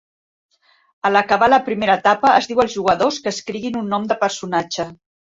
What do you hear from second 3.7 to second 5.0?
un nom de personatge.